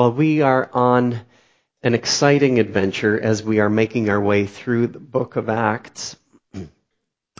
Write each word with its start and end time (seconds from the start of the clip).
Well, 0.00 0.12
we 0.12 0.40
are 0.40 0.70
on 0.72 1.20
an 1.82 1.92
exciting 1.92 2.58
adventure 2.58 3.20
as 3.20 3.42
we 3.42 3.60
are 3.60 3.68
making 3.68 4.08
our 4.08 4.18
way 4.18 4.46
through 4.46 4.86
the 4.86 4.98
book 4.98 5.36
of 5.36 5.50
Acts. 5.50 6.16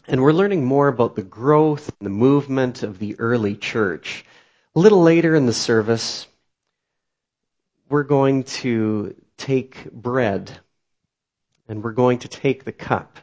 And 0.07 0.21
we're 0.21 0.35
learning 0.35 0.67
more 0.67 0.87
about 0.87 1.17
the 1.17 1.23
growth 1.23 1.89
and 1.89 2.05
the 2.05 2.11
movement 2.11 2.83
of 2.83 2.99
the 2.99 3.19
early 3.19 3.57
church. 3.57 4.27
A 4.77 4.79
little 4.79 5.01
later 5.03 5.35
in 5.35 5.47
the 5.47 5.55
service, 5.55 6.27
we're 7.89 8.03
going 8.03 8.43
to 8.61 9.15
take 9.39 9.91
bread 9.91 10.51
and 11.67 11.83
we're 11.83 11.93
going 11.93 12.19
to 12.19 12.29
take 12.29 12.65
the 12.65 12.73
cup. 12.73 13.19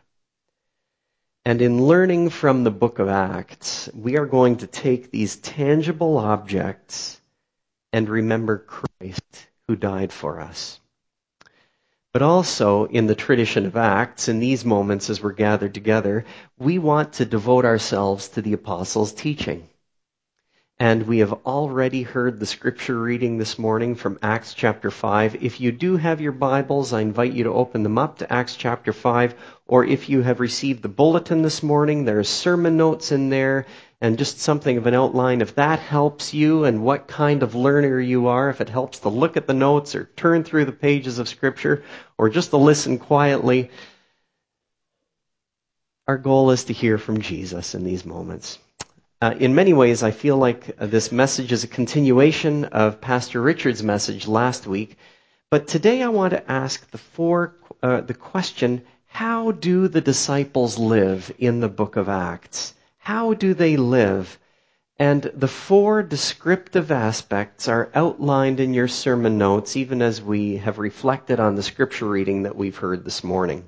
And 1.46 1.62
in 1.62 1.86
learning 1.86 2.32
from 2.32 2.64
the 2.64 2.72
book 2.72 2.98
of 2.98 3.08
Acts, 3.08 3.88
we 3.94 4.18
are 4.18 4.26
going 4.26 4.58
to 4.58 4.68
take 4.68 5.12
these 5.12 5.36
tangible 5.36 6.18
objects 6.18 7.22
and 7.94 8.10
remember 8.10 8.58
Christ 8.58 9.48
who 9.68 9.76
died 9.76 10.12
for 10.12 10.40
us. 10.40 10.80
But 12.14 12.22
also, 12.22 12.86
in 12.86 13.06
the 13.06 13.16
tradition 13.16 13.66
of 13.66 13.78
Acts, 13.78 14.28
in 14.28 14.40
these 14.40 14.66
moments 14.66 15.10
as 15.10 15.22
we're 15.22 15.34
gathered 15.34 15.74
together, 15.74 16.26
we 16.58 16.80
want 16.80 17.14
to 17.14 17.26
devote 17.26 17.66
ourselves 17.66 18.30
to 18.30 18.42
the 18.42 18.54
apostles' 18.54 19.14
teaching. 19.14 19.70
And 20.80 21.08
we 21.08 21.20
have 21.20 21.34
already 21.46 22.04
heard 22.04 22.40
the 22.40 22.46
scripture 22.46 23.00
reading 23.00 23.38
this 23.40 23.58
morning 23.58 23.96
from 23.96 24.20
Acts 24.22 24.54
chapter 24.54 24.92
5. 24.92 25.44
If 25.44 25.60
you 25.60 25.72
do 25.72 25.98
have 25.98 26.22
your 26.22 26.32
Bibles, 26.32 26.94
I 26.94 27.02
invite 27.02 27.34
you 27.34 27.46
to 27.46 27.54
open 27.54 27.82
them 27.82 27.98
up 27.98 28.20
to 28.20 28.32
Acts 28.32 28.56
chapter 28.56 28.94
5. 28.94 29.34
Or 29.66 29.84
if 29.84 30.08
you 30.08 30.22
have 30.22 30.40
received 30.40 30.84
the 30.84 30.88
bulletin 30.88 31.42
this 31.42 31.64
morning, 31.64 32.06
there's 32.06 32.30
sermon 32.30 32.78
notes 32.78 33.12
in 33.12 33.30
there 33.30 33.66
and 34.00 34.18
just 34.18 34.40
something 34.40 34.78
of 34.78 34.86
an 34.86 34.94
outline. 34.94 35.42
If 35.42 35.56
that 35.56 35.80
helps 35.80 36.34
you 36.34 36.66
and 36.66 36.84
what 36.84 37.08
kind 37.08 37.42
of 37.42 37.56
learner 37.56 38.00
you 38.00 38.28
are, 38.28 38.50
if 38.50 38.62
it 38.62 38.70
helps 38.70 39.00
to 39.00 39.10
look 39.10 39.38
at 39.38 39.48
the 39.48 39.54
notes 39.54 39.96
or 39.96 40.06
turn 40.16 40.44
through 40.44 40.66
the 40.66 40.72
pages 40.72 41.18
of 41.20 41.28
scripture 41.28 41.84
or 42.18 42.30
just 42.30 42.52
to 42.52 42.58
listen 42.58 43.00
quietly, 43.00 43.72
our 46.08 46.18
goal 46.18 46.52
is 46.52 46.66
to 46.66 46.74
hear 46.74 46.98
from 46.98 47.22
Jesus 47.22 47.76
in 47.76 47.84
these 47.84 48.06
moments. 48.06 48.60
Uh, 49.20 49.34
in 49.40 49.56
many 49.56 49.74
ways, 49.74 50.04
I 50.04 50.12
feel 50.12 50.38
like 50.38 50.78
this 50.78 51.12
message 51.12 51.52
is 51.52 51.64
a 51.64 51.68
continuation 51.68 52.66
of 52.66 53.02
Pastor 53.02 53.42
Richard's 53.42 53.82
message 53.82 54.28
last 54.28 54.68
week. 54.68 54.96
But 55.50 55.68
today 55.68 56.04
I 56.04 56.10
want 56.10 56.32
to 56.32 56.52
ask 56.52 56.90
the 56.92 57.00
four, 57.00 57.56
uh, 57.82 58.02
the 58.02 58.14
question, 58.14 58.84
how 59.08 59.52
do 59.52 59.88
the 59.88 60.02
disciples 60.02 60.78
live 60.78 61.34
in 61.40 61.62
the 61.62 61.70
book 61.70 61.96
of 61.96 62.10
Acts? 62.10 62.76
How 63.08 63.34
do 63.34 63.54
they 63.54 63.78
live? 63.78 64.38
And 65.00 65.22
the 65.34 65.48
four 65.48 66.04
descriptive 66.04 66.92
aspects 66.92 67.70
are 67.70 67.90
outlined 67.96 68.60
in 68.60 68.74
your 68.74 68.90
sermon 68.90 69.38
notes, 69.38 69.78
even 69.78 70.02
as 70.02 70.22
we 70.22 70.58
have 70.58 70.78
reflected 70.78 71.40
on 71.40 71.56
the 71.56 71.64
scripture 71.64 72.06
reading 72.06 72.44
that 72.44 72.58
we've 72.58 72.76
heard 72.76 73.06
this 73.06 73.24
morning. 73.24 73.64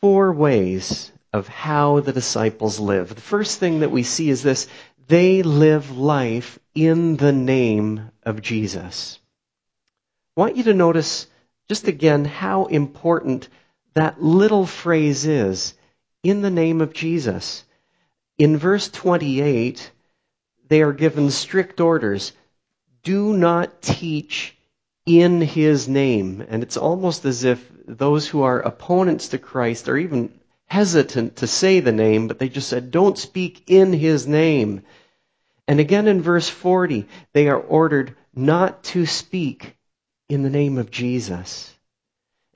Four 0.00 0.32
ways 0.32 1.12
of 1.32 1.46
how 1.46 2.00
the 2.00 2.12
disciples 2.12 2.80
live. 2.80 3.14
The 3.14 3.20
first 3.20 3.60
thing 3.60 3.78
that 3.78 3.92
we 3.92 4.02
see 4.02 4.28
is 4.28 4.42
this 4.42 4.66
they 5.06 5.44
live 5.44 5.96
life 5.96 6.58
in 6.74 7.16
the 7.16 7.30
name 7.30 8.10
of 8.24 8.42
Jesus. 8.42 9.20
I 10.36 10.40
want 10.40 10.56
you 10.56 10.64
to 10.64 10.74
notice 10.74 11.28
just 11.68 11.86
again 11.86 12.24
how 12.24 12.64
important 12.64 13.48
that 13.94 14.20
little 14.20 14.66
phrase 14.66 15.26
is 15.26 15.74
in 16.28 16.42
the 16.42 16.50
name 16.50 16.80
of 16.80 16.92
Jesus. 16.92 17.64
In 18.36 18.56
verse 18.56 18.88
28, 18.88 19.90
they 20.68 20.82
are 20.82 20.92
given 20.92 21.30
strict 21.30 21.80
orders. 21.80 22.32
Do 23.04 23.32
not 23.32 23.80
teach 23.80 24.56
in 25.06 25.40
his 25.40 25.88
name. 25.88 26.44
And 26.48 26.64
it's 26.64 26.76
almost 26.76 27.24
as 27.24 27.44
if 27.44 27.64
those 27.86 28.26
who 28.26 28.42
are 28.42 28.58
opponents 28.60 29.28
to 29.28 29.38
Christ 29.38 29.88
are 29.88 29.96
even 29.96 30.32
hesitant 30.66 31.36
to 31.36 31.46
say 31.46 31.78
the 31.78 31.92
name, 31.92 32.26
but 32.26 32.40
they 32.40 32.48
just 32.48 32.68
said, 32.68 32.90
don't 32.90 33.16
speak 33.16 33.62
in 33.68 33.92
his 33.92 34.26
name. 34.26 34.82
And 35.68 35.78
again 35.78 36.08
in 36.08 36.22
verse 36.22 36.48
40, 36.48 37.06
they 37.34 37.48
are 37.48 37.60
ordered 37.60 38.16
not 38.34 38.82
to 38.84 39.06
speak 39.06 39.76
in 40.28 40.42
the 40.42 40.50
name 40.50 40.76
of 40.76 40.90
Jesus. 40.90 41.72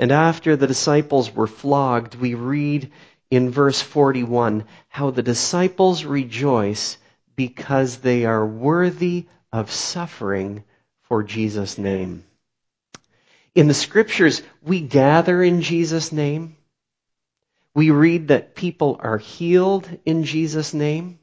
And 0.01 0.11
after 0.11 0.57
the 0.57 0.67
disciples 0.67 1.33
were 1.33 1.47
flogged, 1.47 2.17
we 2.17 2.35
read 2.35 2.91
in 3.31 3.51
verse 3.51 3.81
41 3.81 4.65
how 4.89 5.11
the 5.11 5.23
disciples 5.23 6.05
rejoice 6.05 6.99
because 7.37 7.99
they 7.99 8.25
are 8.25 8.47
worthy 8.47 9.27
of 9.53 9.71
suffering 9.71 10.65
for 11.03 11.23
Jesus' 11.23 11.79
name. 11.79 12.25
In 13.55 13.67
the 13.67 13.75
scriptures, 13.75 14.43
we 14.63 14.81
gather 14.81 15.43
in 15.43 15.63
Jesus' 15.63 16.13
name. 16.13 16.57
We 17.75 17.91
read 17.91 18.29
that 18.29 18.55
people 18.55 18.99
are 19.01 19.19
healed 19.19 19.89
in 20.05 20.25
Jesus' 20.25 20.75
name. 20.75 21.19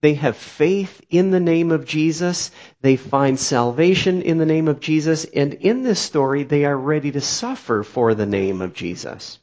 They 0.00 0.14
have 0.14 0.36
faith 0.36 1.00
in 1.10 1.30
the 1.30 1.40
name 1.40 1.70
of 1.70 1.84
Jesus. 1.84 2.50
They 2.80 2.96
find 2.96 3.38
salvation 3.38 4.22
in 4.22 4.38
the 4.38 4.46
name 4.46 4.66
of 4.66 4.80
Jesus. 4.80 5.24
And 5.24 5.54
in 5.54 5.84
this 5.84 6.00
story, 6.00 6.42
they 6.42 6.64
are 6.64 6.76
ready 6.76 7.12
to 7.12 7.20
suffer 7.20 7.84
for 7.84 8.14
the 8.14 8.26
name 8.26 8.62
of 8.62 8.74
Jesus. 8.74 9.38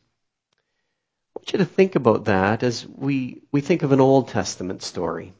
You 1.52 1.58
to 1.58 1.66
think 1.66 1.96
about 1.96 2.26
that 2.26 2.62
as 2.62 2.86
we, 2.86 3.42
we 3.52 3.62
think 3.62 3.82
of 3.82 3.92
an 3.92 4.00
Old 4.00 4.28
Testament 4.28 4.84
story. 4.84 5.34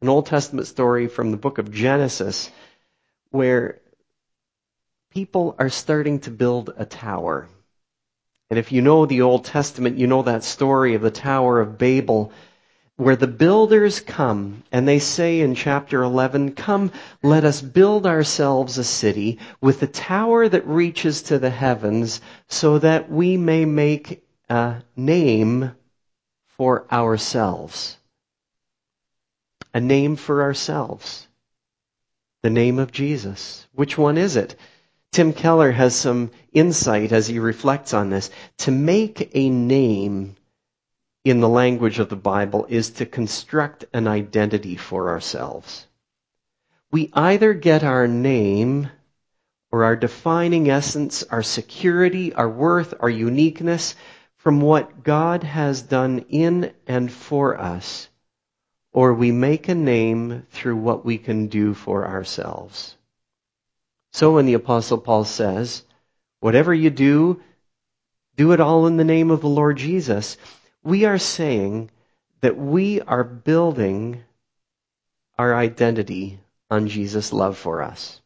An 0.00 0.08
Old 0.08 0.26
Testament 0.26 0.68
story 0.68 1.08
from 1.08 1.32
the 1.32 1.36
book 1.36 1.58
of 1.58 1.72
Genesis 1.72 2.52
where 3.30 3.80
people 5.10 5.56
are 5.58 5.68
starting 5.68 6.20
to 6.20 6.30
build 6.30 6.72
a 6.76 6.84
tower. 6.84 7.48
And 8.48 8.60
if 8.60 8.70
you 8.70 8.80
know 8.80 9.06
the 9.06 9.22
Old 9.22 9.44
Testament, 9.44 9.98
you 9.98 10.06
know 10.06 10.22
that 10.22 10.44
story 10.44 10.94
of 10.94 11.02
the 11.02 11.10
Tower 11.10 11.60
of 11.60 11.78
Babel, 11.78 12.30
where 12.94 13.16
the 13.16 13.26
builders 13.26 13.98
come 13.98 14.62
and 14.70 14.86
they 14.86 15.00
say 15.00 15.40
in 15.40 15.56
chapter 15.56 16.00
11, 16.00 16.52
Come, 16.52 16.92
let 17.24 17.42
us 17.42 17.60
build 17.60 18.06
ourselves 18.06 18.78
a 18.78 18.84
city 18.84 19.40
with 19.60 19.82
a 19.82 19.88
tower 19.88 20.48
that 20.48 20.68
reaches 20.68 21.22
to 21.22 21.40
the 21.40 21.50
heavens 21.50 22.20
so 22.46 22.78
that 22.78 23.10
we 23.10 23.36
may 23.36 23.64
make 23.64 24.22
a 24.48 24.82
name 24.96 25.72
for 26.56 26.86
ourselves. 26.90 27.96
A 29.74 29.80
name 29.80 30.16
for 30.16 30.42
ourselves. 30.42 31.26
The 32.42 32.50
name 32.50 32.78
of 32.78 32.92
Jesus. 32.92 33.66
Which 33.72 33.98
one 33.98 34.16
is 34.16 34.36
it? 34.36 34.56
Tim 35.12 35.32
Keller 35.32 35.70
has 35.72 35.94
some 35.94 36.30
insight 36.52 37.12
as 37.12 37.26
he 37.26 37.38
reflects 37.38 37.94
on 37.94 38.10
this. 38.10 38.30
To 38.58 38.70
make 38.70 39.30
a 39.34 39.50
name 39.50 40.36
in 41.24 41.40
the 41.40 41.48
language 41.48 41.98
of 41.98 42.08
the 42.08 42.16
Bible 42.16 42.66
is 42.68 42.90
to 42.90 43.06
construct 43.06 43.84
an 43.92 44.06
identity 44.06 44.76
for 44.76 45.10
ourselves. 45.10 45.86
We 46.92 47.10
either 47.12 47.52
get 47.52 47.82
our 47.82 48.06
name 48.06 48.90
or 49.72 49.84
our 49.84 49.96
defining 49.96 50.70
essence, 50.70 51.24
our 51.24 51.42
security, 51.42 52.32
our 52.32 52.48
worth, 52.48 52.94
our 53.00 53.10
uniqueness 53.10 53.96
from 54.46 54.60
what 54.60 55.02
God 55.02 55.42
has 55.42 55.82
done 55.82 56.24
in 56.28 56.72
and 56.86 57.10
for 57.10 57.60
us, 57.60 58.08
or 58.92 59.12
we 59.12 59.32
make 59.32 59.66
a 59.66 59.74
name 59.74 60.46
through 60.52 60.76
what 60.76 61.04
we 61.04 61.18
can 61.18 61.48
do 61.48 61.74
for 61.74 62.06
ourselves. 62.06 62.96
So 64.12 64.36
when 64.36 64.46
the 64.46 64.54
apostle 64.54 64.98
Paul 64.98 65.24
says, 65.24 65.82
whatever 66.38 66.72
you 66.72 66.90
do, 66.90 67.42
do 68.36 68.52
it 68.52 68.60
all 68.60 68.86
in 68.86 68.98
the 68.98 69.02
name 69.02 69.32
of 69.32 69.40
the 69.40 69.48
Lord 69.48 69.78
Jesus, 69.78 70.36
we 70.84 71.06
are 71.06 71.18
saying 71.18 71.90
that 72.40 72.56
we 72.56 73.00
are 73.00 73.24
building 73.24 74.22
our 75.36 75.56
identity 75.56 76.38
on 76.70 76.86
Jesus' 76.86 77.32
love 77.32 77.58
for 77.58 77.82
us. 77.82 78.20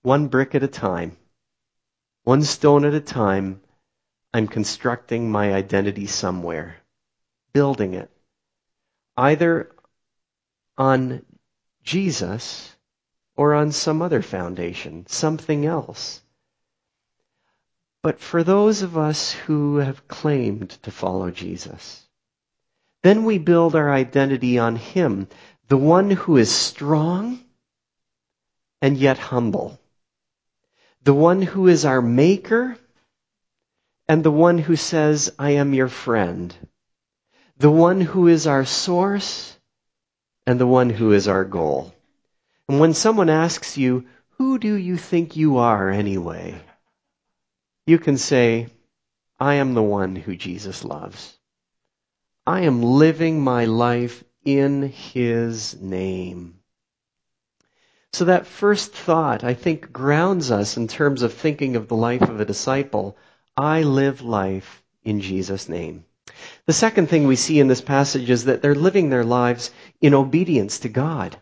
One 0.00 0.28
brick 0.28 0.54
at 0.54 0.62
a 0.62 0.66
time, 0.66 1.18
one 2.24 2.42
stone 2.42 2.86
at 2.86 2.94
a 2.94 3.00
time, 3.00 3.60
I'm 4.34 4.48
constructing 4.48 5.30
my 5.30 5.52
identity 5.52 6.06
somewhere, 6.06 6.76
building 7.52 7.94
it. 7.94 8.10
Either 9.16 9.70
on 10.78 11.22
Jesus 11.82 12.74
or 13.36 13.54
on 13.54 13.72
some 13.72 14.00
other 14.00 14.22
foundation, 14.22 15.06
something 15.06 15.66
else. 15.66 16.22
But 18.02 18.20
for 18.20 18.42
those 18.42 18.82
of 18.82 18.96
us 18.96 19.32
who 19.32 19.76
have 19.76 20.08
claimed 20.08 20.70
to 20.82 20.90
follow 20.90 21.30
Jesus, 21.30 22.02
then 23.02 23.24
we 23.24 23.38
build 23.38 23.74
our 23.74 23.92
identity 23.92 24.58
on 24.58 24.76
Him, 24.76 25.28
the 25.68 25.76
one 25.76 26.10
who 26.10 26.36
is 26.38 26.50
strong 26.50 27.44
and 28.80 28.96
yet 28.96 29.18
humble, 29.18 29.78
the 31.02 31.14
one 31.14 31.42
who 31.42 31.68
is 31.68 31.84
our 31.84 32.00
maker 32.00 32.78
and 34.12 34.22
the 34.22 34.30
one 34.30 34.58
who 34.58 34.76
says, 34.76 35.32
I 35.38 35.52
am 35.52 35.72
your 35.72 35.88
friend, 35.88 36.54
the 37.56 37.70
one 37.70 38.02
who 38.02 38.28
is 38.28 38.46
our 38.46 38.66
source 38.66 39.56
and 40.46 40.60
the 40.60 40.66
one 40.66 40.90
who 40.90 41.12
is 41.12 41.28
our 41.28 41.46
goal. 41.46 41.94
And 42.68 42.78
when 42.78 42.92
someone 42.92 43.30
asks 43.30 43.78
you, 43.78 44.04
who 44.36 44.58
do 44.58 44.74
you 44.74 44.98
think 44.98 45.34
you 45.34 45.56
are 45.56 45.88
anyway? 45.88 46.60
You 47.86 47.98
can 47.98 48.18
say, 48.18 48.66
I 49.40 49.54
am 49.54 49.72
the 49.72 49.82
one 49.82 50.14
who 50.14 50.36
Jesus 50.36 50.84
loves. 50.84 51.38
I 52.46 52.64
am 52.64 52.82
living 52.82 53.40
my 53.40 53.64
life 53.64 54.22
in 54.44 54.90
His 54.90 55.80
name. 55.80 56.58
So 58.12 58.26
that 58.26 58.46
first 58.46 58.92
thought, 58.92 59.42
I 59.42 59.54
think, 59.54 59.90
grounds 59.90 60.50
us 60.50 60.76
in 60.76 60.86
terms 60.86 61.22
of 61.22 61.32
thinking 61.32 61.76
of 61.76 61.88
the 61.88 61.96
life 61.96 62.20
of 62.20 62.40
a 62.40 62.44
disciple. 62.44 63.16
I 63.56 63.82
live 63.82 64.22
life 64.22 64.82
in 65.04 65.20
Jesus' 65.20 65.68
name. 65.68 66.04
The 66.64 66.72
second 66.72 67.08
thing 67.08 67.26
we 67.26 67.36
see 67.36 67.60
in 67.60 67.68
this 67.68 67.82
passage 67.82 68.30
is 68.30 68.44
that 68.44 68.62
they're 68.62 68.74
living 68.74 69.10
their 69.10 69.24
lives 69.24 69.70
in 70.00 70.14
obedience 70.14 70.78
to 70.80 70.88
God. 70.88 71.36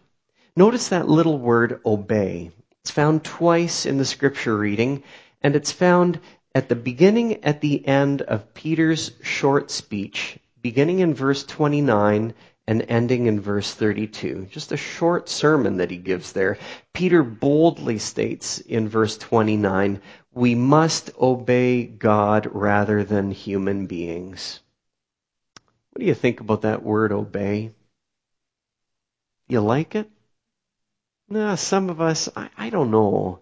Notice 0.56 0.88
that 0.88 1.08
little 1.08 1.38
word 1.38 1.80
obey. 1.86 2.50
It's 2.80 2.90
found 2.90 3.22
twice 3.22 3.86
in 3.86 3.96
the 3.98 4.04
scripture 4.04 4.56
reading, 4.56 5.04
and 5.40 5.54
it's 5.54 5.70
found 5.70 6.18
at 6.52 6.68
the 6.68 6.74
beginning, 6.74 7.44
at 7.44 7.60
the 7.60 7.86
end 7.86 8.22
of 8.22 8.54
Peter's 8.54 9.12
short 9.22 9.70
speech, 9.70 10.36
beginning 10.60 10.98
in 10.98 11.14
verse 11.14 11.44
29 11.44 12.34
and 12.66 12.84
ending 12.88 13.26
in 13.26 13.40
verse 13.40 13.72
32. 13.74 14.48
Just 14.50 14.72
a 14.72 14.76
short 14.76 15.28
sermon 15.28 15.78
that 15.78 15.90
he 15.90 15.96
gives 15.96 16.32
there. 16.32 16.58
Peter 16.92 17.22
boldly 17.22 17.98
states 17.98 18.58
in 18.58 18.88
verse 18.88 19.18
29, 19.18 20.00
we 20.32 20.54
must 20.54 21.10
obey 21.20 21.84
God 21.84 22.48
rather 22.52 23.02
than 23.02 23.30
human 23.30 23.86
beings. 23.86 24.60
What 25.90 26.00
do 26.00 26.06
you 26.06 26.14
think 26.14 26.40
about 26.40 26.62
that 26.62 26.84
word 26.84 27.12
obey? 27.12 27.72
You 29.48 29.60
like 29.60 29.96
it? 29.96 30.08
No, 31.28 31.56
some 31.56 31.90
of 31.90 32.00
us, 32.00 32.28
I, 32.36 32.50
I 32.56 32.70
don't 32.70 32.90
know. 32.90 33.40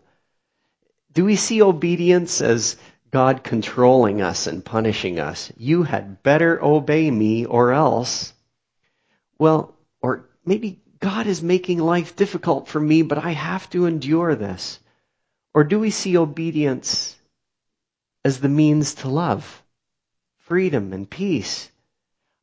Do 1.12 1.25
we 1.25 1.37
see 1.37 1.62
obedience 1.62 2.41
as 2.41 2.76
God 3.11 3.43
controlling 3.43 4.23
us 4.23 4.47
and 4.47 4.64
punishing 4.64 5.19
us? 5.21 5.53
You 5.56 5.82
had 5.82 6.23
better 6.23 6.62
obey 6.62 7.11
me 7.11 7.44
or 7.44 7.73
else. 7.73 8.32
Well, 9.38 9.76
or 10.00 10.29
maybe 10.44 10.81
God 11.00 11.26
is 11.26 11.43
making 11.43 11.79
life 11.79 12.17
difficult 12.17 12.69
for 12.69 12.81
me, 12.81 13.02
but 13.02 13.19
I 13.19 13.31
have 13.31 13.70
to 13.70 13.87
endure 13.87 14.35
this. 14.35 14.81
Or 15.55 15.64
do 15.64 15.79
we 15.79 15.90
see 15.90 16.17
obedience 16.17 17.17
as 18.25 18.40
the 18.40 18.49
means 18.49 18.94
to 18.96 19.08
love, 19.08 19.62
freedom, 20.38 20.93
and 20.93 21.08
peace? 21.08 21.70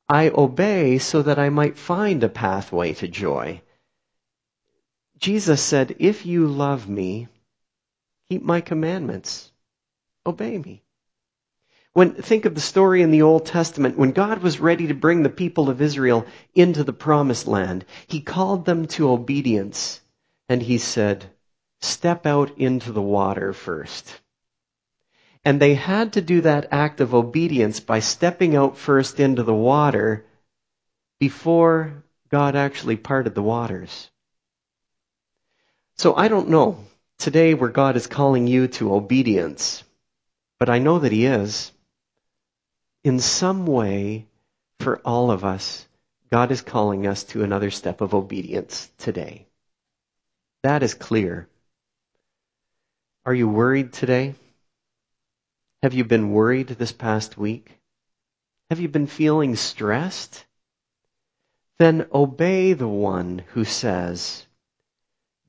I 0.08 0.30
obey 0.30 1.00
so 1.00 1.22
that 1.24 1.40
I 1.40 1.50
might 1.50 1.78
find 1.78 2.24
a 2.24 2.30
pathway 2.30 2.94
to 2.94 3.08
joy. 3.08 3.62
Jesus 5.18 5.62
said, 5.62 5.96
If 6.00 6.26
you 6.26 6.48
love 6.48 6.88
me, 6.88 7.28
keep 8.30 8.44
my 8.44 8.62
commandments, 8.62 9.52
obey 10.26 10.58
me. 10.58 10.85
When, 11.96 12.14
think 12.14 12.44
of 12.44 12.56
the 12.56 12.60
story 12.60 13.02
in 13.02 13.12
the 13.12 13.22
Old 13.22 13.46
Testament, 13.46 13.98
when 13.98 14.12
God 14.12 14.44
was 14.44 14.60
ready 14.60 14.88
to 14.88 14.94
bring 14.94 15.24
the 15.24 15.30
people 15.30 15.70
of 15.70 15.82
Israel 15.82 16.26
into 16.54 16.84
the 16.84 16.92
promised 16.92 17.48
land, 17.48 17.86
He 18.08 18.20
called 18.20 18.66
them 18.66 18.88
to 18.88 19.12
obedience, 19.12 20.02
and 20.50 20.62
He 20.62 20.78
said, 20.78 21.24
step 21.80 22.26
out 22.26 22.58
into 22.58 22.92
the 22.92 23.02
water 23.02 23.54
first. 23.54 24.20
And 25.46 25.58
they 25.58 25.74
had 25.74 26.12
to 26.14 26.22
do 26.22 26.42
that 26.42 26.68
act 26.70 27.00
of 27.00 27.14
obedience 27.14 27.80
by 27.80 28.02
stepping 28.02 28.58
out 28.58 28.78
first 28.78 29.22
into 29.22 29.44
the 29.44 29.56
water 29.56 30.26
before 31.18 32.04
God 32.30 32.58
actually 32.58 32.98
parted 32.98 33.36
the 33.36 33.42
waters. 33.42 34.12
So 35.96 36.14
I 36.14 36.28
don't 36.28 36.50
know 36.50 36.78
today 37.20 37.54
where 37.54 37.70
God 37.70 37.96
is 37.96 38.06
calling 38.06 38.48
you 38.48 38.68
to 38.68 38.94
obedience, 38.94 39.82
but 40.60 40.70
I 40.70 40.80
know 40.80 41.00
that 41.00 41.14
He 41.14 41.26
is. 41.26 41.72
In 43.06 43.20
some 43.20 43.68
way, 43.68 44.26
for 44.80 45.00
all 45.06 45.30
of 45.30 45.46
us, 45.46 45.88
God 46.32 46.50
is 46.52 46.64
calling 46.64 47.06
us 47.06 47.24
to 47.26 47.44
another 47.44 47.70
step 47.70 48.02
of 48.02 48.16
obedience 48.16 48.90
today. 48.98 49.46
That 50.64 50.82
is 50.82 50.96
clear. 50.96 51.48
Are 53.24 53.34
you 53.36 53.48
worried 53.48 53.94
today? 53.94 54.34
Have 55.84 55.94
you 55.94 56.04
been 56.04 56.32
worried 56.32 56.70
this 56.70 56.92
past 56.92 57.38
week? 57.38 57.80
Have 58.72 58.80
you 58.80 58.90
been 58.90 59.06
feeling 59.06 59.56
stressed? 59.56 60.44
Then 61.78 62.08
obey 62.12 62.74
the 62.74 62.88
one 62.88 63.44
who 63.50 63.66
says, 63.66 64.48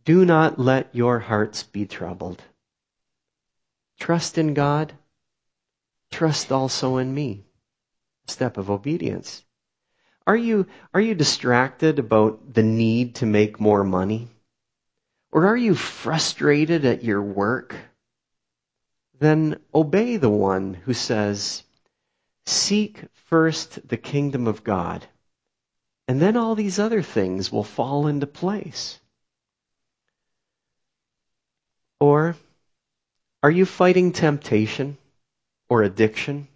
do 0.04 0.26
not 0.26 0.58
let 0.58 0.94
your 0.94 1.20
hearts 1.20 1.62
be 1.62 1.86
troubled. 1.86 2.42
Trust 3.98 4.36
in 4.36 4.52
God. 4.52 4.92
Trust 6.10 6.52
also 6.52 6.98
in 6.98 7.14
me. 7.14 7.45
Step 8.26 8.56
of 8.56 8.70
obedience. 8.70 9.44
Are 10.26 10.36
you, 10.36 10.66
are 10.92 11.00
you 11.00 11.14
distracted 11.14 11.98
about 11.98 12.52
the 12.52 12.62
need 12.62 13.16
to 13.16 13.26
make 13.26 13.60
more 13.60 13.84
money? 13.84 14.28
Or 15.30 15.46
are 15.46 15.56
you 15.56 15.74
frustrated 15.74 16.84
at 16.84 17.04
your 17.04 17.22
work? 17.22 17.76
Then 19.18 19.60
obey 19.74 20.16
the 20.16 20.30
one 20.30 20.74
who 20.74 20.94
says, 20.94 21.62
Seek 22.44 23.04
first 23.26 23.88
the 23.88 23.96
kingdom 23.96 24.46
of 24.46 24.64
God, 24.64 25.06
and 26.08 26.20
then 26.20 26.36
all 26.36 26.54
these 26.54 26.78
other 26.78 27.02
things 27.02 27.50
will 27.50 27.64
fall 27.64 28.06
into 28.06 28.26
place. 28.26 29.00
Or 31.98 32.36
are 33.42 33.50
you 33.50 33.64
fighting 33.64 34.12
temptation 34.12 34.98
or 35.68 35.82
addiction? 35.82 36.48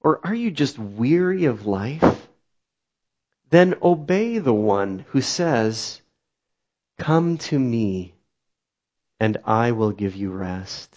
Or 0.00 0.20
are 0.24 0.34
you 0.34 0.50
just 0.50 0.78
weary 0.78 1.44
of 1.44 1.66
life? 1.66 2.28
Then 3.50 3.74
obey 3.82 4.38
the 4.38 4.54
one 4.54 5.04
who 5.08 5.20
says, 5.20 6.00
Come 6.98 7.38
to 7.38 7.58
me 7.58 8.14
and 9.18 9.36
I 9.44 9.72
will 9.72 9.92
give 9.92 10.16
you 10.16 10.30
rest. 10.30 10.94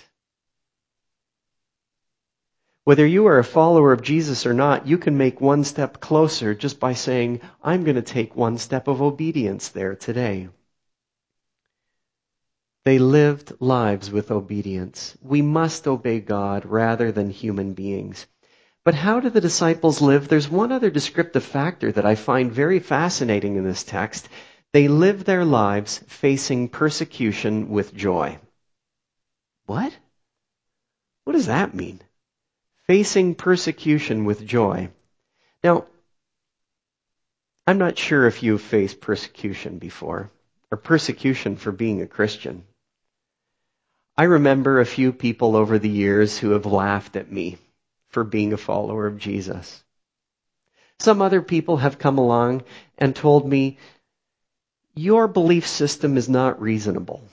Whether 2.85 3.05
you 3.05 3.27
are 3.27 3.39
a 3.39 3.43
follower 3.43 3.93
of 3.93 4.01
Jesus 4.01 4.45
or 4.45 4.53
not, 4.53 4.87
you 4.87 4.97
can 4.97 5.17
make 5.17 5.39
one 5.39 5.63
step 5.63 5.99
closer 5.99 6.53
just 6.53 6.79
by 6.79 6.93
saying, 6.93 7.41
I'm 7.61 7.83
going 7.83 7.95
to 7.95 8.01
take 8.01 8.35
one 8.35 8.57
step 8.57 8.87
of 8.87 9.01
obedience 9.01 9.69
there 9.69 9.95
today. 9.95 10.49
They 12.83 12.99
lived 12.99 13.53
lives 13.61 14.11
with 14.11 14.31
obedience. 14.31 15.17
We 15.21 15.41
must 15.41 15.87
obey 15.87 16.19
God 16.19 16.65
rather 16.65 17.13
than 17.13 17.29
human 17.29 17.73
beings. 17.73 18.27
But 18.85 18.95
how 18.95 19.21
do 19.21 19.29
the 19.29 19.39
disciples 19.39 20.01
live? 20.01 20.27
There's 20.27 20.49
one 20.49 20.73
other 20.73 20.89
descriptive 20.89 21.43
factor 21.43 21.91
that 21.93 22.05
I 22.05 22.15
find 22.15 22.51
very 22.51 22.79
fascinating 22.79 23.55
in 23.55 23.63
this 23.63 23.83
text. 23.83 24.27
They 24.73 24.89
live 24.89 25.23
their 25.23 25.45
lives 25.45 25.99
facing 26.07 26.67
persecution 26.67 27.69
with 27.69 27.95
joy. 27.95 28.39
What? 29.67 29.97
What 31.23 31.33
does 31.33 31.45
that 31.45 31.73
mean? 31.73 32.01
Facing 32.87 33.35
persecution 33.35 34.25
with 34.25 34.45
joy. 34.45 34.89
Now, 35.63 35.85
I'm 37.65 37.77
not 37.77 37.97
sure 37.97 38.27
if 38.27 38.43
you've 38.43 38.61
faced 38.61 38.99
persecution 38.99 39.77
before, 39.77 40.29
or 40.69 40.77
persecution 40.77 41.55
for 41.55 41.71
being 41.71 42.01
a 42.01 42.07
Christian. 42.07 42.65
I 44.17 44.23
remember 44.23 44.81
a 44.81 44.85
few 44.85 45.13
people 45.13 45.55
over 45.55 45.79
the 45.79 45.89
years 45.89 46.37
who 46.37 46.49
have 46.49 46.65
laughed 46.65 47.15
at 47.15 47.31
me 47.31 47.57
for 48.13 48.23
being 48.23 48.53
a 48.53 48.57
follower 48.57 49.05
of 49.07 49.17
Jesus. 49.17 49.83
Some 50.99 51.21
other 51.21 51.41
people 51.41 51.77
have 51.77 51.99
come 51.99 52.17
along 52.17 52.63
and 52.97 53.15
told 53.15 53.47
me, 53.47 53.77
your 54.95 55.27
belief 55.27 55.67
system 55.67 56.15
is 56.15 56.29
not 56.29 56.61
reasonable. 56.61 57.23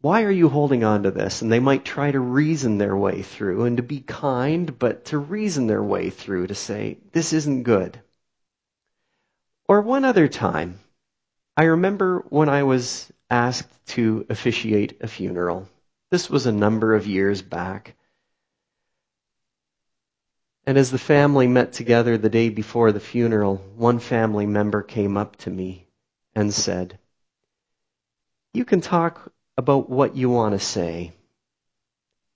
Why 0.00 0.24
are 0.24 0.30
you 0.30 0.48
holding 0.48 0.82
on 0.82 1.04
to 1.04 1.10
this? 1.10 1.42
And 1.42 1.52
they 1.52 1.60
might 1.60 1.84
try 1.84 2.10
to 2.10 2.18
reason 2.18 2.78
their 2.78 2.96
way 2.96 3.22
through 3.22 3.64
and 3.64 3.76
to 3.76 3.82
be 3.82 4.00
kind, 4.00 4.78
but 4.78 5.06
to 5.06 5.18
reason 5.18 5.66
their 5.66 5.82
way 5.82 6.10
through 6.10 6.48
to 6.48 6.54
say, 6.54 6.98
this 7.12 7.32
isn't 7.32 7.62
good. 7.62 8.00
Or 9.68 9.82
one 9.82 10.04
other 10.04 10.28
time, 10.28 10.78
I 11.56 11.64
remember 11.64 12.24
when 12.30 12.48
I 12.48 12.64
was 12.64 13.10
asked 13.30 13.86
to 13.88 14.26
officiate 14.28 15.02
a 15.02 15.06
funeral. 15.06 15.68
This 16.10 16.28
was 16.28 16.46
a 16.46 16.52
number 16.52 16.94
of 16.94 17.06
years 17.06 17.42
back. 17.42 17.94
And 20.66 20.78
as 20.78 20.90
the 20.90 20.98
family 20.98 21.46
met 21.46 21.74
together 21.74 22.16
the 22.16 22.30
day 22.30 22.48
before 22.48 22.90
the 22.90 23.00
funeral, 23.00 23.56
one 23.76 23.98
family 23.98 24.46
member 24.46 24.82
came 24.82 25.16
up 25.16 25.36
to 25.36 25.50
me 25.50 25.86
and 26.34 26.52
said, 26.52 26.98
You 28.54 28.64
can 28.64 28.80
talk 28.80 29.30
about 29.58 29.90
what 29.90 30.16
you 30.16 30.30
want 30.30 30.52
to 30.52 30.58
say, 30.58 31.12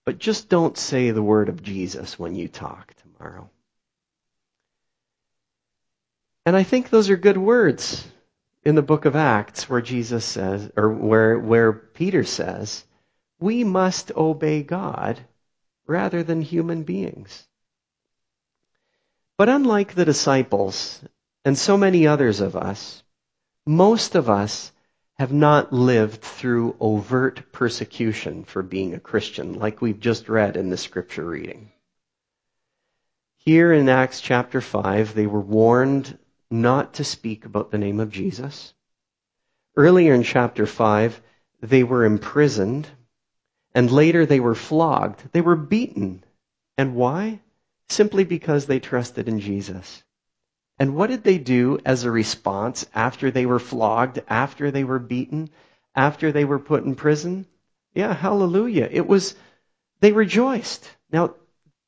but 0.04 0.18
just 0.18 0.48
don't 0.48 0.76
say 0.76 1.10
the 1.10 1.22
word 1.22 1.48
of 1.48 1.62
Jesus 1.62 2.18
when 2.18 2.34
you 2.34 2.48
talk 2.48 2.94
tomorrow. 2.94 3.48
And 6.44 6.54
I 6.54 6.62
think 6.62 6.90
those 6.90 7.10
are 7.10 7.16
good 7.16 7.38
words. 7.38 8.06
in 8.64 8.74
the 8.74 8.82
book 8.82 9.06
of 9.06 9.16
Acts 9.16 9.70
where 9.70 9.80
Jesus 9.80 10.26
says, 10.26 10.70
or 10.76 10.90
where, 10.90 11.38
where 11.38 11.72
Peter 11.72 12.24
says, 12.24 12.84
we 13.40 13.64
must 13.64 14.12
obey 14.14 14.62
God 14.62 15.18
rather 15.86 16.22
than 16.22 16.42
human 16.42 16.82
beings. 16.82 17.47
But 19.38 19.48
unlike 19.48 19.94
the 19.94 20.04
disciples 20.04 21.00
and 21.44 21.56
so 21.56 21.78
many 21.78 22.08
others 22.08 22.40
of 22.40 22.56
us, 22.56 23.04
most 23.64 24.16
of 24.16 24.28
us 24.28 24.72
have 25.14 25.32
not 25.32 25.72
lived 25.72 26.22
through 26.22 26.76
overt 26.80 27.52
persecution 27.52 28.42
for 28.42 28.64
being 28.64 28.94
a 28.94 29.00
Christian, 29.00 29.54
like 29.54 29.80
we've 29.80 30.00
just 30.00 30.28
read 30.28 30.56
in 30.56 30.70
the 30.70 30.76
scripture 30.76 31.24
reading. 31.24 31.70
Here 33.36 33.72
in 33.72 33.88
Acts 33.88 34.20
chapter 34.20 34.60
5, 34.60 35.14
they 35.14 35.26
were 35.26 35.40
warned 35.40 36.18
not 36.50 36.94
to 36.94 37.04
speak 37.04 37.44
about 37.44 37.70
the 37.70 37.78
name 37.78 38.00
of 38.00 38.10
Jesus. 38.10 38.74
Earlier 39.76 40.14
in 40.14 40.24
chapter 40.24 40.66
5, 40.66 41.22
they 41.62 41.84
were 41.84 42.04
imprisoned, 42.04 42.88
and 43.72 43.88
later 43.88 44.26
they 44.26 44.40
were 44.40 44.56
flogged. 44.56 45.22
They 45.32 45.40
were 45.40 45.56
beaten. 45.56 46.24
And 46.76 46.96
why? 46.96 47.40
Simply 47.88 48.24
because 48.24 48.66
they 48.66 48.80
trusted 48.80 49.28
in 49.28 49.40
Jesus. 49.40 50.02
And 50.78 50.94
what 50.94 51.08
did 51.08 51.24
they 51.24 51.38
do 51.38 51.78
as 51.84 52.04
a 52.04 52.10
response 52.10 52.86
after 52.94 53.30
they 53.30 53.46
were 53.46 53.58
flogged, 53.58 54.20
after 54.28 54.70
they 54.70 54.84
were 54.84 54.98
beaten, 54.98 55.50
after 55.94 56.30
they 56.30 56.44
were 56.44 56.58
put 56.58 56.84
in 56.84 56.94
prison? 56.94 57.46
Yeah, 57.94 58.14
hallelujah. 58.14 58.88
It 58.90 59.06
was, 59.06 59.34
they 60.00 60.12
rejoiced. 60.12 60.88
Now, 61.10 61.34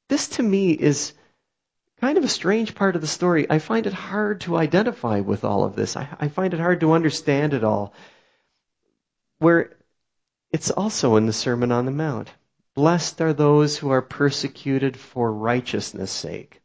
this 0.08 0.28
to 0.30 0.42
me 0.42 0.72
is 0.72 1.12
kind 2.00 2.18
of 2.18 2.24
a 2.24 2.28
strange 2.28 2.74
part 2.74 2.96
of 2.96 3.02
the 3.02 3.06
story. 3.06 3.46
I 3.48 3.58
find 3.58 3.86
it 3.86 3.92
hard 3.92 4.40
to 4.42 4.56
identify 4.56 5.20
with 5.20 5.44
all 5.44 5.64
of 5.64 5.76
this. 5.76 5.96
I, 5.96 6.08
I 6.18 6.28
find 6.28 6.52
it 6.52 6.60
hard 6.60 6.80
to 6.80 6.92
understand 6.92 7.54
it 7.54 7.62
all. 7.62 7.94
Where 9.38 9.76
it's 10.50 10.70
also 10.70 11.16
in 11.16 11.26
the 11.26 11.32
Sermon 11.32 11.70
on 11.70 11.84
the 11.84 11.92
Mount. 11.92 12.28
Blessed 12.74 13.20
are 13.20 13.32
those 13.32 13.76
who 13.76 13.90
are 13.90 14.02
persecuted 14.02 14.96
for 14.96 15.32
righteousness' 15.32 16.12
sake. 16.12 16.62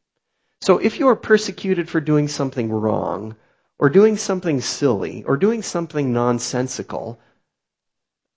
So 0.62 0.78
if 0.78 1.00
you 1.00 1.08
are 1.10 1.16
persecuted 1.16 1.90
for 1.90 2.00
doing 2.00 2.28
something 2.28 2.72
wrong, 2.72 3.36
or 3.78 3.90
doing 3.90 4.16
something 4.16 4.62
silly, 4.62 5.24
or 5.24 5.36
doing 5.38 5.62
something 5.62 6.14
nonsensical, 6.14 7.20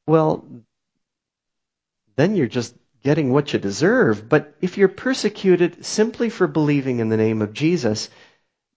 well, 0.07 0.45
then 2.17 2.35
you're 2.35 2.49
just 2.49 2.75
getting 3.05 3.33
what 3.33 3.53
you 3.53 3.59
deserve. 3.59 4.29
But 4.29 4.55
if 4.61 4.77
you're 4.77 4.89
persecuted 4.89 5.85
simply 5.85 6.31
for 6.31 6.47
believing 6.47 6.99
in 6.99 7.09
the 7.09 7.17
name 7.17 7.43
of 7.43 7.53
Jesus, 7.53 8.11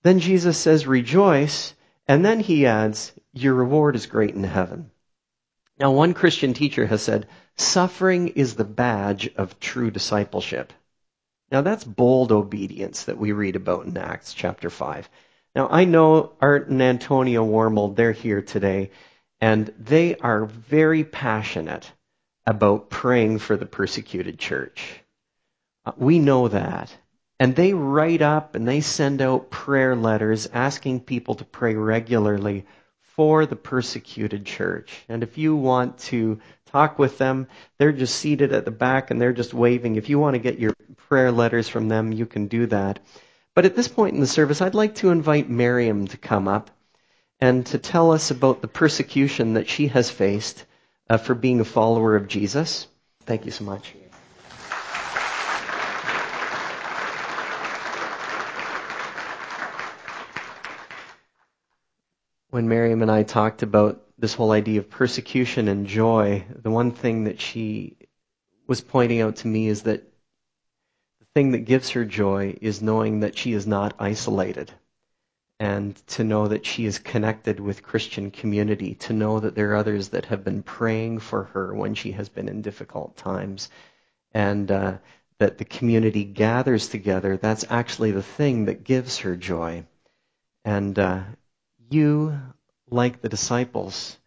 then 0.03 0.19
Jesus 0.19 0.57
says, 0.57 0.85
rejoice. 0.85 1.73
And 2.07 2.23
then 2.23 2.39
he 2.39 2.65
adds, 2.65 3.13
your 3.33 3.53
reward 3.53 3.95
is 3.95 4.05
great 4.05 4.35
in 4.35 4.43
heaven. 4.43 4.91
Now, 5.81 5.89
one 5.89 6.13
Christian 6.13 6.53
teacher 6.53 6.85
has 6.85 7.01
said, 7.01 7.25
suffering 7.57 8.27
is 8.27 8.53
the 8.53 8.63
badge 8.63 9.31
of 9.35 9.59
true 9.59 9.89
discipleship. 9.89 10.73
Now, 11.51 11.61
that's 11.61 11.83
bold 11.83 12.31
obedience 12.31 13.05
that 13.05 13.17
we 13.17 13.31
read 13.31 13.55
about 13.55 13.87
in 13.87 13.97
Acts 13.97 14.35
chapter 14.35 14.69
5. 14.69 15.09
Now, 15.55 15.69
I 15.71 15.85
know 15.85 16.33
Art 16.39 16.67
and 16.67 16.83
Antonia 16.83 17.39
Warmold, 17.39 17.95
they're 17.95 18.11
here 18.11 18.43
today, 18.43 18.91
and 19.39 19.73
they 19.79 20.17
are 20.17 20.45
very 20.45 21.03
passionate 21.03 21.91
about 22.45 22.91
praying 22.91 23.39
for 23.39 23.57
the 23.57 23.65
persecuted 23.65 24.37
church. 24.37 25.01
Uh, 25.83 25.93
we 25.97 26.19
know 26.19 26.47
that. 26.47 26.95
And 27.39 27.55
they 27.55 27.73
write 27.73 28.21
up 28.21 28.53
and 28.53 28.67
they 28.67 28.81
send 28.81 29.19
out 29.19 29.49
prayer 29.49 29.95
letters 29.95 30.45
asking 30.53 30.99
people 30.99 31.33
to 31.35 31.43
pray 31.43 31.73
regularly 31.73 32.67
for 33.15 33.45
the 33.45 33.55
persecuted 33.55 34.45
church. 34.45 35.03
And 35.09 35.23
if 35.23 35.37
you 35.37 35.55
want 35.55 35.97
to 35.99 36.39
talk 36.67 36.97
with 36.97 37.17
them, 37.17 37.47
they're 37.77 37.91
just 37.91 38.15
seated 38.15 38.53
at 38.53 38.65
the 38.65 38.71
back 38.71 39.11
and 39.11 39.21
they're 39.21 39.33
just 39.33 39.53
waving. 39.53 39.95
If 39.95 40.09
you 40.09 40.19
want 40.19 40.35
to 40.35 40.39
get 40.39 40.59
your 40.59 40.73
prayer 41.07 41.31
letters 41.31 41.67
from 41.67 41.89
them, 41.89 42.11
you 42.11 42.25
can 42.25 42.47
do 42.47 42.67
that. 42.67 42.99
But 43.53 43.65
at 43.65 43.75
this 43.75 43.87
point 43.87 44.15
in 44.15 44.21
the 44.21 44.27
service, 44.27 44.61
I'd 44.61 44.75
like 44.75 44.95
to 44.95 45.09
invite 45.09 45.49
Miriam 45.49 46.07
to 46.07 46.17
come 46.17 46.47
up 46.47 46.71
and 47.39 47.65
to 47.67 47.77
tell 47.77 48.11
us 48.11 48.31
about 48.31 48.61
the 48.61 48.67
persecution 48.67 49.55
that 49.55 49.67
she 49.67 49.87
has 49.87 50.09
faced 50.09 50.65
uh, 51.09 51.17
for 51.17 51.35
being 51.35 51.59
a 51.59 51.65
follower 51.65 52.15
of 52.15 52.27
Jesus. 52.27 52.87
Thank 53.25 53.45
you 53.45 53.51
so 53.51 53.65
much. 53.65 53.93
When 62.51 62.67
Miriam 62.67 63.01
and 63.01 63.09
I 63.09 63.23
talked 63.23 63.63
about 63.63 64.03
this 64.19 64.33
whole 64.33 64.51
idea 64.51 64.79
of 64.79 64.89
persecution 64.89 65.69
and 65.69 65.87
joy, 65.87 66.43
the 66.53 66.69
one 66.69 66.91
thing 66.91 67.23
that 67.23 67.39
she 67.39 67.95
was 68.67 68.81
pointing 68.81 69.21
out 69.21 69.37
to 69.37 69.47
me 69.47 69.69
is 69.69 69.83
that 69.83 70.03
the 71.19 71.25
thing 71.33 71.53
that 71.53 71.59
gives 71.59 71.91
her 71.91 72.03
joy 72.03 72.57
is 72.59 72.81
knowing 72.81 73.21
that 73.21 73.37
she 73.37 73.53
is 73.53 73.65
not 73.65 73.95
isolated 73.99 74.69
and 75.61 75.95
to 76.07 76.25
know 76.25 76.49
that 76.49 76.65
she 76.65 76.85
is 76.85 76.99
connected 76.99 77.61
with 77.61 77.83
Christian 77.83 78.31
community, 78.31 78.95
to 78.95 79.13
know 79.13 79.39
that 79.39 79.55
there 79.55 79.71
are 79.71 79.77
others 79.77 80.09
that 80.09 80.25
have 80.25 80.43
been 80.43 80.61
praying 80.61 81.19
for 81.19 81.45
her 81.53 81.73
when 81.73 81.95
she 81.95 82.11
has 82.11 82.27
been 82.27 82.49
in 82.49 82.61
difficult 82.61 83.15
times, 83.15 83.69
and 84.33 84.69
uh, 84.69 84.97
that 85.37 85.57
the 85.57 85.63
community 85.63 86.25
gathers 86.25 86.89
together. 86.89 87.37
That's 87.37 87.63
actually 87.69 88.11
the 88.11 88.23
thing 88.23 88.65
that 88.65 88.83
gives 88.83 89.19
her 89.19 89.37
joy. 89.37 89.85
And 90.65 90.99
uh, 90.99 91.21
you, 91.93 92.39
like 92.89 93.21
the 93.21 93.29
disciples, 93.29 94.17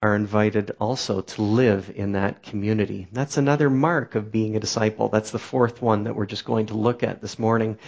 are 0.00 0.14
invited 0.14 0.70
also 0.80 1.22
to 1.22 1.42
live 1.42 1.92
in 1.94 2.12
that 2.12 2.42
community. 2.42 3.08
That's 3.12 3.36
another 3.36 3.68
mark 3.68 4.14
of 4.14 4.30
being 4.30 4.54
a 4.54 4.60
disciple. 4.60 5.08
That's 5.08 5.32
the 5.32 5.38
fourth 5.38 5.82
one 5.82 6.04
that 6.04 6.14
we're 6.14 6.26
just 6.26 6.44
going 6.44 6.66
to 6.66 6.74
look 6.74 7.02
at 7.02 7.20
this 7.20 7.38
morning. 7.38 7.78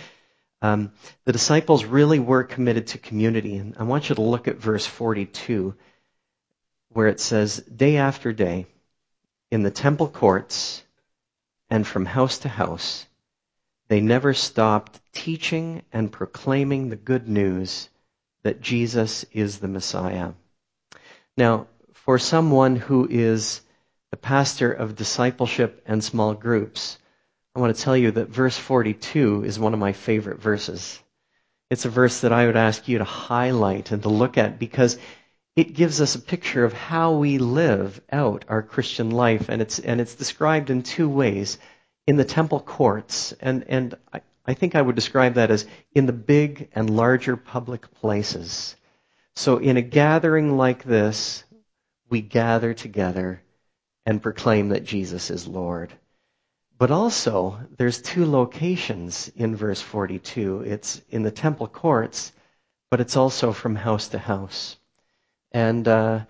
Um, 0.60 0.92
the 1.25 1.32
disciples 1.32 1.84
really 1.84 2.18
were 2.18 2.42
committed 2.42 2.88
to 2.88 2.99
community. 2.99 3.56
And 3.56 3.76
I 3.78 3.84
want 3.84 4.08
you 4.08 4.16
to 4.16 4.22
look 4.22 4.49
at 4.49 4.56
verse 4.56 4.87
42, 4.87 5.75
where 6.90 7.06
it 7.06 7.20
says, 7.20 7.58
Day 7.58 7.96
after 7.96 8.32
day, 8.32 8.66
in 9.50 9.62
the 9.62 9.70
temple 9.70 10.08
courts 10.08 10.82
and 11.70 11.87
from 11.87 12.06
house 12.06 12.38
to 12.38 12.49
house, 12.49 13.06
they 13.88 14.00
never 14.00 14.34
stopped 14.34 15.00
teaching 15.12 15.82
and 15.92 16.12
proclaiming 16.12 16.88
the 16.88 16.96
good 16.96 17.28
news 17.28 17.88
that 18.42 18.61
Jesus 18.61 19.25
is 19.32 19.59
the 19.59 19.68
Messiah. 19.68 20.32
Now, 21.37 21.66
for 21.92 22.18
someone 22.18 22.76
who 22.76 23.06
is 23.11 23.61
the 24.11 24.16
pastor 24.16 24.73
of 24.73 24.97
discipleship 24.97 25.82
and 25.87 26.02
small 26.02 26.35
groups, 26.35 26.99
I 27.54 27.61
want 27.61 27.76
to 27.76 27.82
tell 27.82 27.97
you 27.97 28.12
that 28.12 28.28
verse 28.28 28.56
42 28.56 29.44
is 29.44 29.59
one 29.59 29.75
of 29.75 29.80
my 29.80 29.92
favorite 29.92 30.40
verses. 30.40 31.00
It's 31.70 31.85
a 31.85 31.90
verse 31.90 32.20
that 32.20 32.32
I 32.32 32.47
would 32.47 32.56
ask 32.56 32.88
you 32.88 32.99
to 32.99 33.04
highlight 33.04 33.92
and 33.92 34.02
to 34.02 34.09
look 34.09 34.38
at 34.38 34.59
because 34.59 34.99
it 35.56 35.75
gives 35.75 36.00
us 36.00 36.14
a 36.14 36.20
picture 36.20 36.64
of 36.64 36.73
how 36.73 37.12
we 37.12 37.38
live 37.38 38.00
out 38.11 38.44
our 38.49 38.62
Christian 38.62 39.11
life, 39.11 39.49
and 39.49 39.61
it's 39.61 39.78
and 39.78 40.00
it's 40.00 40.14
described 40.14 40.70
in 40.70 40.82
two 40.82 41.09
ways: 41.09 41.59
in 42.06 42.16
the 42.16 42.25
temple 42.25 42.61
courts, 42.61 43.32
and 43.40 43.64
and 43.68 43.94
I 44.50 44.54
think 44.54 44.75
I 44.75 44.83
would 44.83 44.97
describe 44.97 45.35
that 45.35 45.52
as 45.52 45.64
in 45.95 46.07
the 46.07 46.12
big 46.12 46.71
and 46.75 46.90
larger 46.90 47.37
public 47.37 47.88
places. 47.95 48.75
So, 49.37 49.59
in 49.59 49.76
a 49.76 49.80
gathering 49.80 50.57
like 50.57 50.83
this, 50.83 51.45
we 52.09 52.21
gather 52.21 52.75
together 52.75 53.42
and 54.04 54.21
proclaim 54.21 54.71
that 54.71 54.83
Jesus 54.83 55.30
is 55.30 55.47
Lord. 55.47 55.92
But 56.76 56.90
also, 56.90 57.61
there's 57.78 58.02
two 58.02 58.26
locations 58.26 59.30
in 59.37 59.54
verse 59.54 59.80
42. 59.80 60.62
It's 60.62 61.00
in 61.11 61.23
the 61.23 61.30
temple 61.30 61.69
courts, 61.69 62.33
but 62.90 63.00
it's 63.00 63.16
also 63.16 63.52
from 63.52 63.76
house 63.76 64.09
to 64.09 64.19
house. 64.19 64.76
And 65.52 65.87
uh, 65.87 66.25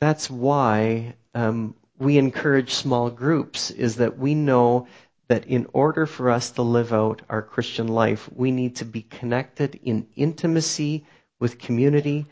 that's 0.00 0.28
why 0.28 1.14
um, 1.36 1.76
we 2.00 2.18
encourage 2.18 2.74
small 2.74 3.10
groups, 3.10 3.70
is 3.70 3.96
that 3.96 4.18
we 4.18 4.34
know 4.34 4.88
that 5.30 5.46
in 5.46 5.64
order 5.72 6.06
for 6.06 6.28
us 6.28 6.50
to 6.50 6.62
live 6.62 6.92
out 6.92 7.22
our 7.28 7.40
Christian 7.40 7.86
life, 7.86 8.28
we 8.34 8.50
need 8.50 8.74
to 8.74 8.84
be 8.84 9.02
connected 9.02 9.78
in 9.84 10.08
intimacy 10.16 11.06
with 11.38 11.56
community 11.56 12.26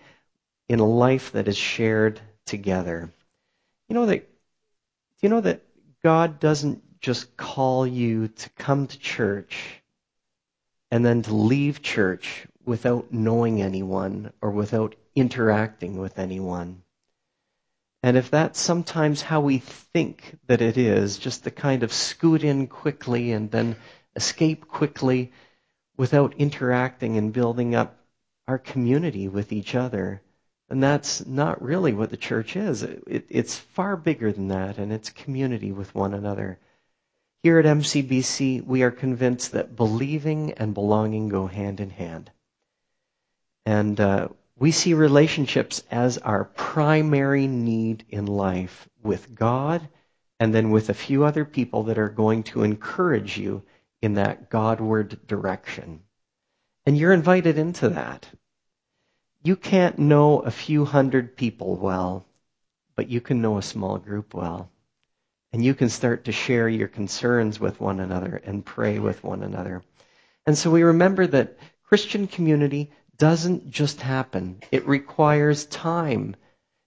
in 0.68 0.80
a 0.80 0.84
life 0.84 1.30
that 1.30 1.46
is 1.46 1.56
shared 1.56 2.20
together. 2.44 3.08
You 3.88 3.94
know 3.94 4.06
that 4.06 4.28
you 5.22 5.28
know 5.28 5.40
that 5.40 5.62
God 6.02 6.40
doesn't 6.40 6.82
just 7.00 7.36
call 7.36 7.86
you 7.86 8.26
to 8.26 8.50
come 8.58 8.88
to 8.88 8.98
church 8.98 9.80
and 10.90 11.06
then 11.06 11.22
to 11.22 11.34
leave 11.36 11.80
church 11.80 12.48
without 12.64 13.12
knowing 13.12 13.62
anyone 13.62 14.32
or 14.42 14.50
without 14.50 14.96
interacting 15.14 15.98
with 15.98 16.18
anyone. 16.18 16.82
And 18.02 18.16
if 18.16 18.30
that's 18.30 18.60
sometimes 18.60 19.22
how 19.22 19.40
we 19.40 19.58
think 19.58 20.38
that 20.46 20.60
it 20.60 20.78
is, 20.78 21.18
just 21.18 21.44
to 21.44 21.50
kind 21.50 21.82
of 21.82 21.92
scoot 21.92 22.44
in 22.44 22.66
quickly 22.68 23.32
and 23.32 23.50
then 23.50 23.76
escape 24.14 24.68
quickly 24.68 25.32
without 25.96 26.34
interacting 26.38 27.16
and 27.16 27.32
building 27.32 27.74
up 27.74 27.98
our 28.46 28.58
community 28.58 29.28
with 29.28 29.52
each 29.52 29.74
other, 29.74 30.22
And 30.70 30.82
that's 30.82 31.26
not 31.26 31.62
really 31.62 31.94
what 31.94 32.10
the 32.10 32.16
church 32.16 32.54
is. 32.54 32.82
It, 32.82 33.26
it's 33.30 33.56
far 33.56 33.96
bigger 33.96 34.32
than 34.32 34.48
that, 34.48 34.78
and 34.78 34.92
it's 34.92 35.10
community 35.10 35.72
with 35.72 35.94
one 35.94 36.12
another. 36.12 36.58
Here 37.42 37.58
at 37.58 37.64
MCBC, 37.64 38.64
we 38.64 38.82
are 38.82 38.90
convinced 38.90 39.52
that 39.52 39.76
believing 39.76 40.52
and 40.52 40.74
belonging 40.74 41.28
go 41.30 41.46
hand 41.46 41.80
in 41.80 41.90
hand. 41.90 42.30
And 43.64 43.98
uh, 43.98 44.28
we 44.58 44.72
see 44.72 44.94
relationships 44.94 45.82
as 45.90 46.18
our 46.18 46.44
primary 46.44 47.46
need 47.46 48.04
in 48.08 48.26
life 48.26 48.88
with 49.02 49.34
God 49.34 49.88
and 50.40 50.54
then 50.54 50.70
with 50.70 50.88
a 50.88 50.94
few 50.94 51.24
other 51.24 51.44
people 51.44 51.84
that 51.84 51.98
are 51.98 52.08
going 52.08 52.42
to 52.44 52.62
encourage 52.62 53.38
you 53.38 53.62
in 54.02 54.14
that 54.14 54.50
Godward 54.50 55.26
direction. 55.26 56.00
And 56.86 56.96
you're 56.96 57.12
invited 57.12 57.58
into 57.58 57.90
that. 57.90 58.28
You 59.42 59.56
can't 59.56 59.98
know 59.98 60.40
a 60.40 60.50
few 60.50 60.84
hundred 60.84 61.36
people 61.36 61.76
well, 61.76 62.26
but 62.96 63.08
you 63.08 63.20
can 63.20 63.40
know 63.40 63.58
a 63.58 63.62
small 63.62 63.98
group 63.98 64.34
well. 64.34 64.70
And 65.52 65.64
you 65.64 65.74
can 65.74 65.88
start 65.88 66.24
to 66.24 66.32
share 66.32 66.68
your 66.68 66.88
concerns 66.88 67.58
with 67.58 67.80
one 67.80 68.00
another 68.00 68.40
and 68.44 68.64
pray 68.64 68.98
with 68.98 69.22
one 69.24 69.42
another. 69.42 69.82
And 70.46 70.58
so 70.58 70.70
we 70.70 70.82
remember 70.82 71.26
that 71.26 71.58
Christian 71.84 72.26
community 72.26 72.90
doesn't 73.18 73.70
just 73.70 74.00
happen. 74.00 74.62
It 74.70 74.86
requires 74.86 75.66
time. 75.66 76.36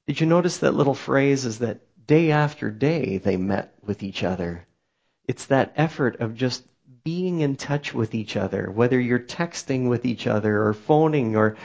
Did 0.08 0.20
you 0.20 0.28
notice 0.28 0.60
that 0.60 0.74
little 0.74 0.94
phrase 0.94 1.46
is 1.46 1.60
that 1.60 1.82
day 2.08 2.32
after 2.32 2.72
day 2.72 3.18
they 3.18 3.38
met 3.38 3.74
with 3.84 4.04
each 4.04 4.24
other? 4.24 4.66
It's 5.28 5.46
that 5.48 5.74
effort 5.76 6.20
of 6.20 6.36
just 6.36 6.64
being 7.04 7.42
in 7.42 7.56
touch 7.56 7.94
with 7.94 8.14
each 8.14 8.36
other, 8.36 8.70
whether 8.70 9.00
you're 9.00 9.20
texting 9.20 9.90
with 9.90 10.06
each 10.06 10.28
other 10.28 10.64
or 10.64 10.74
phoning 10.74 11.36
or 11.36 11.58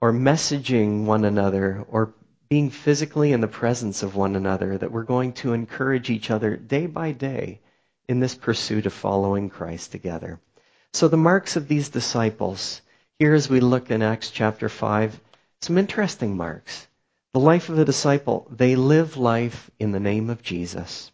or 0.00 0.12
messaging 0.12 1.04
one 1.04 1.24
another 1.24 1.84
or 1.88 2.14
being 2.48 2.70
physically 2.70 3.32
in 3.32 3.40
the 3.40 3.48
presence 3.48 4.02
of 4.02 4.16
one 4.16 4.34
another, 4.34 4.78
that 4.78 4.90
we're 4.90 5.04
going 5.04 5.32
to 5.32 5.52
encourage 5.52 6.10
each 6.10 6.30
other 6.30 6.56
day 6.56 6.86
by 6.86 7.12
day 7.12 7.60
in 8.08 8.18
this 8.18 8.34
pursuit 8.34 8.86
of 8.86 8.92
following 8.92 9.50
Christ 9.50 9.92
together. 9.92 10.40
So 10.92 11.06
the 11.06 11.16
marks 11.16 11.56
of 11.56 11.68
these 11.68 11.90
disciples, 11.90 12.80
here 13.20 13.34
as 13.34 13.50
we 13.50 13.60
look 13.60 13.90
in 13.90 14.00
Acts 14.00 14.30
chapter 14.30 14.70
5, 14.70 15.20
some 15.60 15.76
interesting 15.76 16.38
marks. 16.38 16.88
The 17.34 17.38
life 17.38 17.68
of 17.68 17.76
the 17.76 17.84
disciple, 17.84 18.48
they 18.50 18.76
live 18.76 19.18
life 19.18 19.70
in 19.78 19.92
the 19.92 20.00
name 20.00 20.30
of 20.30 20.42
Jesus. 20.42 21.12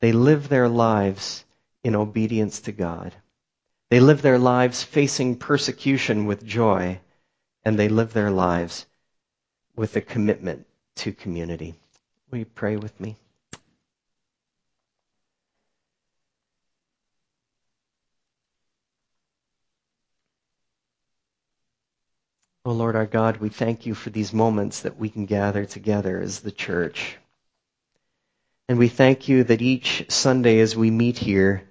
They 0.00 0.12
live 0.12 0.50
their 0.50 0.68
lives 0.68 1.46
in 1.82 1.96
obedience 1.96 2.60
to 2.60 2.72
God. 2.72 3.14
They 3.88 3.98
live 3.98 4.20
their 4.20 4.38
lives 4.38 4.82
facing 4.82 5.36
persecution 5.36 6.26
with 6.26 6.44
joy 6.44 7.00
and 7.64 7.78
they 7.78 7.88
live 7.88 8.12
their 8.12 8.30
lives 8.30 8.84
with 9.74 9.96
a 9.96 10.02
commitment 10.02 10.66
to 10.96 11.14
community. 11.14 11.76
Will 12.30 12.40
you 12.40 12.44
pray 12.44 12.76
with 12.76 13.00
me? 13.00 13.16
Oh 22.62 22.72
Lord 22.72 22.94
our 22.94 23.06
God, 23.06 23.38
we 23.38 23.48
thank 23.48 23.86
you 23.86 23.94
for 23.94 24.10
these 24.10 24.34
moments 24.34 24.80
that 24.80 24.98
we 24.98 25.08
can 25.08 25.24
gather 25.24 25.64
together 25.64 26.20
as 26.20 26.40
the 26.40 26.52
church. 26.52 27.16
And 28.68 28.78
we 28.78 28.88
thank 28.88 29.28
you 29.28 29.44
that 29.44 29.62
each 29.62 30.04
Sunday 30.10 30.60
as 30.60 30.76
we 30.76 30.90
meet 30.90 31.16
here, 31.16 31.66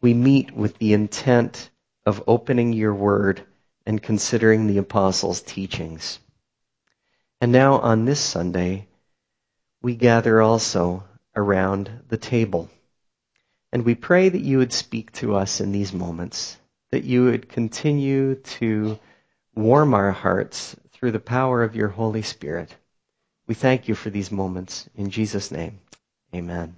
we 0.00 0.14
meet 0.14 0.52
with 0.52 0.78
the 0.78 0.92
intent 0.92 1.70
of 2.06 2.22
opening 2.28 2.72
your 2.72 2.94
word 2.94 3.42
and 3.84 4.00
considering 4.00 4.68
the 4.68 4.78
apostles' 4.78 5.42
teachings. 5.42 6.20
And 7.40 7.50
now 7.50 7.80
on 7.80 8.04
this 8.04 8.20
Sunday, 8.20 8.86
we 9.82 9.96
gather 9.96 10.40
also 10.40 11.02
around 11.34 11.90
the 12.08 12.16
table. 12.16 12.70
And 13.72 13.84
we 13.84 13.96
pray 13.96 14.28
that 14.28 14.40
you 14.40 14.58
would 14.58 14.72
speak 14.72 15.10
to 15.14 15.34
us 15.34 15.60
in 15.60 15.72
these 15.72 15.92
moments, 15.92 16.56
that 16.92 17.02
you 17.02 17.24
would 17.24 17.48
continue 17.48 18.36
to 18.36 19.00
warm 19.58 19.92
our 19.92 20.12
hearts 20.12 20.76
through 20.92 21.10
the 21.10 21.18
power 21.18 21.64
of 21.64 21.74
your 21.74 21.88
Holy 21.88 22.22
Spirit. 22.22 22.74
We 23.48 23.54
thank 23.54 23.88
you 23.88 23.94
for 23.96 24.08
these 24.08 24.30
moments. 24.30 24.88
In 24.94 25.10
Jesus' 25.10 25.50
name, 25.50 25.80
amen. 26.32 26.76